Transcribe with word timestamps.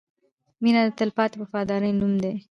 •مینه 0.61 0.81
د 0.85 0.89
تلپاتې 0.99 1.35
وفادارۍ 1.41 1.91
نوم 1.99 2.13
دی. 2.23 2.33